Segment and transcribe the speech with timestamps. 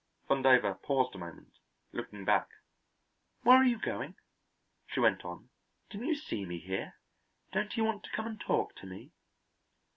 [0.27, 1.59] Vandover paused a moment,
[1.91, 2.49] looking back.
[3.43, 4.15] "Where are you going?"
[4.87, 5.49] she went on.
[5.91, 6.95] "Didn't you see me here?
[7.51, 9.11] Don't you want to come and talk to me?"